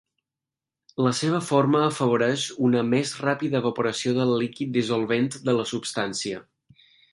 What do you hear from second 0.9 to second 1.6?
La seva